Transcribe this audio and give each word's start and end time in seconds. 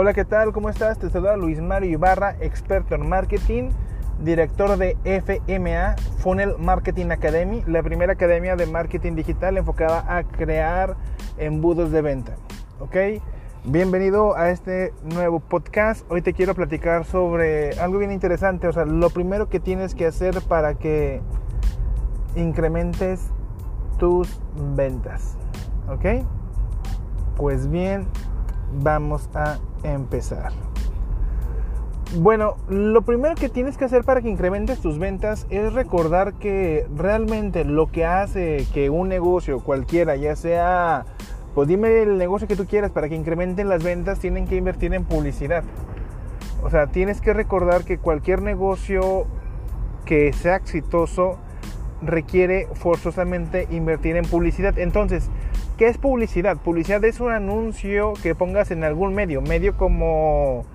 Hola, 0.00 0.14
¿qué 0.14 0.24
tal? 0.24 0.52
¿Cómo 0.52 0.70
estás? 0.70 0.96
Te 1.00 1.10
saluda 1.10 1.36
Luis 1.36 1.60
Mario 1.60 1.90
Ibarra, 1.90 2.36
experto 2.38 2.94
en 2.94 3.08
marketing, 3.08 3.70
director 4.22 4.76
de 4.76 4.96
FMA, 5.02 5.96
Funnel 6.18 6.54
Marketing 6.56 7.10
Academy, 7.10 7.64
la 7.66 7.82
primera 7.82 8.12
academia 8.12 8.54
de 8.54 8.66
marketing 8.66 9.16
digital 9.16 9.56
enfocada 9.56 10.04
a 10.06 10.22
crear 10.22 10.94
embudos 11.36 11.90
de 11.90 12.00
venta. 12.00 12.36
¿Ok? 12.78 12.94
Bienvenido 13.64 14.36
a 14.36 14.50
este 14.50 14.92
nuevo 15.02 15.40
podcast. 15.40 16.08
Hoy 16.12 16.22
te 16.22 16.32
quiero 16.32 16.54
platicar 16.54 17.04
sobre 17.04 17.72
algo 17.80 17.98
bien 17.98 18.12
interesante. 18.12 18.68
O 18.68 18.72
sea, 18.72 18.84
lo 18.84 19.10
primero 19.10 19.48
que 19.48 19.58
tienes 19.58 19.96
que 19.96 20.06
hacer 20.06 20.42
para 20.42 20.74
que 20.74 21.22
incrementes 22.36 23.32
tus 23.98 24.40
ventas. 24.76 25.36
¿Ok? 25.88 26.24
Pues 27.36 27.68
bien, 27.68 28.06
vamos 28.82 29.28
a 29.34 29.58
empezar. 29.82 30.52
Bueno, 32.16 32.56
lo 32.70 33.02
primero 33.02 33.34
que 33.34 33.50
tienes 33.50 33.76
que 33.76 33.84
hacer 33.84 34.02
para 34.02 34.22
que 34.22 34.30
incrementes 34.30 34.80
tus 34.80 34.98
ventas 34.98 35.46
es 35.50 35.74
recordar 35.74 36.32
que 36.34 36.86
realmente 36.96 37.64
lo 37.64 37.90
que 37.92 38.06
hace 38.06 38.66
que 38.72 38.88
un 38.88 39.10
negocio 39.10 39.60
cualquiera, 39.60 40.16
ya 40.16 40.34
sea, 40.34 41.04
pues 41.54 41.68
dime 41.68 42.02
el 42.02 42.16
negocio 42.16 42.48
que 42.48 42.56
tú 42.56 42.64
quieras, 42.64 42.92
para 42.92 43.10
que 43.10 43.14
incrementen 43.14 43.68
las 43.68 43.84
ventas 43.84 44.20
tienen 44.20 44.46
que 44.46 44.56
invertir 44.56 44.94
en 44.94 45.04
publicidad. 45.04 45.64
O 46.62 46.70
sea, 46.70 46.86
tienes 46.86 47.20
que 47.20 47.34
recordar 47.34 47.84
que 47.84 47.98
cualquier 47.98 48.40
negocio 48.40 49.26
que 50.06 50.32
sea 50.32 50.56
exitoso 50.56 51.36
requiere 52.00 52.68
forzosamente 52.72 53.68
invertir 53.70 54.16
en 54.16 54.24
publicidad. 54.24 54.78
Entonces, 54.78 55.28
¿Qué 55.78 55.86
es 55.86 55.96
publicidad? 55.96 56.56
Publicidad 56.56 57.04
es 57.04 57.20
un 57.20 57.30
anuncio 57.30 58.14
que 58.20 58.34
pongas 58.34 58.72
en 58.72 58.82
algún 58.82 59.14
medio, 59.14 59.40
medio 59.42 59.76
como 59.76 60.66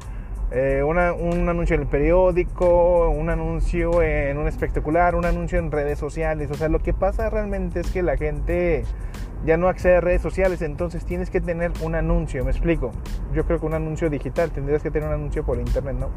eh, 0.50 0.82
un 0.82 0.98
anuncio 0.98 1.76
en 1.76 1.82
el 1.82 1.88
periódico, 1.88 3.10
un 3.10 3.30
anuncio 3.30 4.02
en 4.02 4.38
un 4.38 4.48
espectacular, 4.48 5.16
un 5.16 5.26
anuncio 5.26 5.60
en 5.60 5.74
redes 5.74 6.00
sociales. 6.00 6.50
O 6.52 6.54
sea, 6.54 6.70
lo 6.70 6.80
que 6.80 6.94
pasa 6.94 7.30
realmente 7.30 7.82
es 7.82 7.92
que 7.92 8.02
la 8.02 8.16
gente 8.16 8.86
ya 9.46 9.58
no 9.58 9.68
accede 9.68 9.98
a 9.98 10.00
redes 10.00 10.22
sociales, 10.22 10.62
entonces 10.62 11.06
tienes 11.06 11.30
que 11.30 11.42
tener 11.42 11.74
un 11.82 11.96
anuncio, 11.96 12.46
me 12.46 12.52
explico. 12.52 12.92
Yo 13.34 13.46
creo 13.46 13.60
que 13.60 13.66
un 13.66 13.74
anuncio 13.74 14.10
digital, 14.10 14.52
tendrías 14.52 14.82
que 14.82 14.90
tener 14.90 15.10
un 15.10 15.16
anuncio 15.16 15.44
por 15.44 15.60
internet, 15.60 15.98
¿no? 16.00 16.12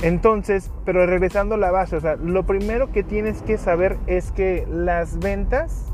Entonces, 0.00 0.70
pero 0.84 1.06
regresando 1.06 1.56
a 1.56 1.58
la 1.58 1.72
base, 1.72 1.96
o 1.96 2.00
sea, 2.00 2.14
lo 2.14 2.46
primero 2.46 2.92
que 2.92 3.02
tienes 3.02 3.42
que 3.42 3.58
saber 3.58 3.98
es 4.06 4.30
que 4.30 4.64
las 4.70 5.18
ventas 5.18 5.92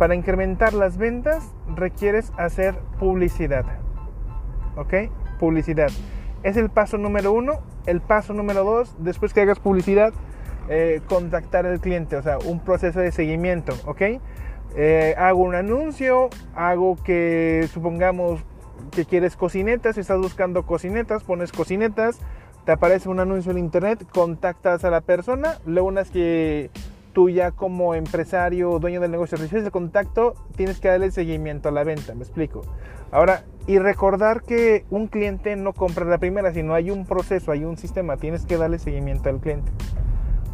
para 0.00 0.14
incrementar 0.14 0.72
las 0.72 0.96
ventas 0.96 1.44
requieres 1.76 2.32
hacer 2.38 2.74
publicidad. 2.98 3.66
¿Ok? 4.74 4.94
Publicidad. 5.38 5.90
Es 6.42 6.56
el 6.56 6.70
paso 6.70 6.96
número 6.96 7.32
uno. 7.32 7.60
El 7.84 8.00
paso 8.00 8.32
número 8.32 8.64
dos, 8.64 8.96
después 8.98 9.34
que 9.34 9.42
hagas 9.42 9.58
publicidad, 9.58 10.14
eh, 10.70 11.02
contactar 11.06 11.66
al 11.66 11.80
cliente, 11.80 12.16
o 12.16 12.22
sea, 12.22 12.38
un 12.38 12.60
proceso 12.60 12.98
de 12.98 13.12
seguimiento. 13.12 13.74
¿Ok? 13.84 14.00
Eh, 14.74 15.14
hago 15.18 15.42
un 15.42 15.54
anuncio, 15.54 16.30
hago 16.54 16.96
que 17.04 17.68
supongamos 17.70 18.40
que 18.92 19.04
quieres 19.04 19.36
cocinetas, 19.36 19.98
estás 19.98 20.18
buscando 20.18 20.64
cocinetas, 20.64 21.24
pones 21.24 21.52
cocinetas, 21.52 22.20
te 22.64 22.72
aparece 22.72 23.10
un 23.10 23.20
anuncio 23.20 23.52
en 23.52 23.58
internet, 23.58 24.06
contactas 24.14 24.82
a 24.82 24.90
la 24.90 25.02
persona, 25.02 25.58
luego 25.66 25.88
unas 25.88 26.10
que 26.10 26.70
tú 27.12 27.28
ya 27.28 27.50
como 27.50 27.94
empresario, 27.94 28.78
dueño 28.78 29.00
del 29.00 29.10
negocio, 29.10 29.36
recibes 29.38 29.64
el 29.64 29.70
contacto, 29.70 30.34
tienes 30.56 30.80
que 30.80 30.88
darle 30.88 31.10
seguimiento 31.10 31.68
a 31.68 31.72
la 31.72 31.84
venta, 31.84 32.14
me 32.14 32.22
explico. 32.22 32.62
Ahora, 33.12 33.44
y 33.66 33.78
recordar 33.78 34.42
que 34.42 34.84
un 34.90 35.08
cliente 35.08 35.56
no 35.56 35.72
compra 35.72 36.04
la 36.04 36.18
primera, 36.18 36.52
sino 36.52 36.74
hay 36.74 36.90
un 36.90 37.06
proceso, 37.06 37.52
hay 37.52 37.64
un 37.64 37.76
sistema, 37.76 38.16
tienes 38.16 38.46
que 38.46 38.56
darle 38.56 38.78
seguimiento 38.78 39.28
al 39.28 39.40
cliente. 39.40 39.70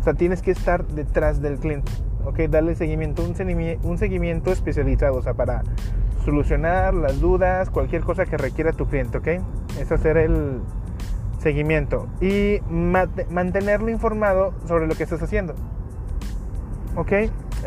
O 0.01 0.05
sea, 0.05 0.15
tienes 0.15 0.41
que 0.41 0.53
estar 0.53 0.87
detrás 0.87 1.43
del 1.43 1.59
cliente, 1.59 1.93
¿ok? 2.25 2.41
Darle 2.49 2.75
seguimiento, 2.75 3.23
un, 3.23 3.35
un 3.83 3.99
seguimiento 3.99 4.53
especializado, 4.53 5.17
o 5.17 5.23
sea, 5.23 5.35
para 5.35 5.63
solucionar 6.25 6.95
las 6.95 7.21
dudas, 7.21 7.71
cualquier 7.71 8.03
cosa 8.03 8.25
que 8.25 8.37
requiera 8.37 8.73
tu 8.73 8.87
cliente, 8.87 9.19
¿ok? 9.19 9.29
Es 9.81 9.93
hacer 9.93 10.17
el 10.17 10.61
seguimiento 11.39 12.09
y 12.21 12.61
mantenerlo 13.31 13.91
informado 13.91 14.55
sobre 14.67 14.87
lo 14.87 14.95
que 14.95 15.05
estás 15.05 15.23
haciendo. 15.23 15.55
¿Ok? 16.97 17.13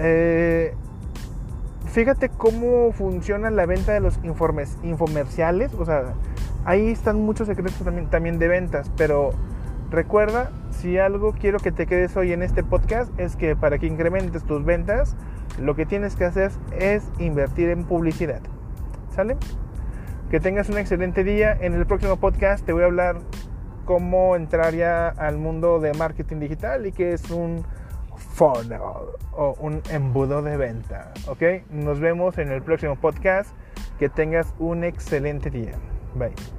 Eh, 0.01 0.73
fíjate 1.85 2.29
cómo 2.29 2.91
funciona 2.91 3.49
la 3.49 3.65
venta 3.65 3.93
de 3.93 3.99
los 3.99 4.19
informes, 4.23 4.77
infomerciales, 4.83 5.73
o 5.73 5.85
sea, 5.85 6.13
ahí 6.65 6.89
están 6.89 7.21
muchos 7.21 7.47
secretos 7.47 7.79
también, 7.83 8.09
también 8.09 8.39
de 8.39 8.47
ventas, 8.47 8.91
pero 8.97 9.31
recuerda, 9.89 10.51
si 10.71 10.97
algo 10.97 11.33
quiero 11.33 11.59
que 11.59 11.71
te 11.71 11.85
quedes 11.85 12.15
hoy 12.15 12.31
en 12.31 12.43
este 12.43 12.63
podcast 12.63 13.17
es 13.19 13.35
que 13.35 13.55
para 13.55 13.79
que 13.79 13.87
incrementes 13.87 14.43
tus 14.43 14.63
ventas, 14.63 15.15
lo 15.59 15.75
que 15.75 15.85
tienes 15.85 16.15
que 16.15 16.25
hacer 16.25 16.51
es 16.77 17.03
invertir 17.19 17.69
en 17.69 17.83
publicidad. 17.83 18.39
¿Sale? 19.13 19.35
Que 20.29 20.39
tengas 20.39 20.69
un 20.69 20.77
excelente 20.77 21.23
día. 21.23 21.57
En 21.59 21.73
el 21.73 21.85
próximo 21.85 22.17
podcast 22.17 22.65
te 22.65 22.71
voy 22.71 22.83
a 22.83 22.85
hablar 22.85 23.17
cómo 23.83 24.35
entrar 24.35 24.73
ya 24.73 25.09
al 25.09 25.37
mundo 25.37 25.79
de 25.79 25.93
marketing 25.93 26.37
digital 26.39 26.85
y 26.85 26.91
que 26.91 27.13
es 27.13 27.29
un 27.31 27.65
funnel 28.19 28.81
o 29.31 29.55
un 29.59 29.81
embudo 29.89 30.41
de 30.41 30.57
venta. 30.57 31.13
¿Ok? 31.27 31.41
Nos 31.69 31.99
vemos 31.99 32.37
en 32.37 32.51
el 32.51 32.61
próximo 32.61 32.95
podcast. 32.95 33.51
Que 33.97 34.09
tengas 34.09 34.53
un 34.59 34.83
excelente 34.83 35.49
día. 35.49 35.75
Bye. 36.15 36.58